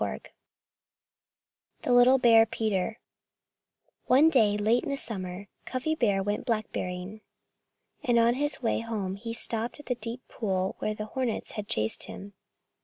XIX 0.01 0.31
THE 1.83 1.93
LITTLE 1.93 2.17
BEAR 2.17 2.47
PETER 2.47 2.97
One 4.05 4.31
day 4.31 4.57
late 4.57 4.81
in 4.83 4.89
the 4.89 4.97
summer 4.97 5.45
Cuffy 5.65 5.93
Bear 5.93 6.23
went 6.23 6.47
blackberrying. 6.47 7.21
And 8.03 8.17
on 8.17 8.33
his 8.33 8.63
way 8.63 8.79
home 8.79 9.13
he 9.15 9.31
stopped 9.31 9.79
at 9.79 9.85
the 9.85 9.93
deep 9.93 10.27
pool 10.27 10.75
where 10.79 10.95
the 10.95 11.05
hornets 11.05 11.51
had 11.51 11.67
chased 11.67 12.05
him. 12.05 12.33